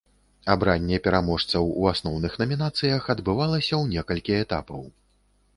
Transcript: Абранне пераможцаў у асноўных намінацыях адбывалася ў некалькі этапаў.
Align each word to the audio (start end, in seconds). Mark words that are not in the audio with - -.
Абранне 0.53 0.97
пераможцаў 1.07 1.69
у 1.83 1.85
асноўных 1.91 2.39
намінацыях 2.45 3.13
адбывалася 3.15 3.69
ў 3.81 3.97
некалькі 3.97 4.41
этапаў. 4.43 4.81